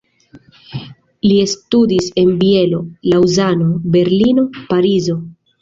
Li 1.31 1.35
studis 1.51 2.09
en 2.23 2.33
Bielo, 2.41 2.81
Laŭzano, 3.13 3.71
Berlino, 3.97 4.51
Parizo. 4.73 5.21